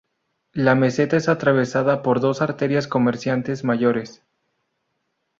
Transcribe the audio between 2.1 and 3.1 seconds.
dos arterias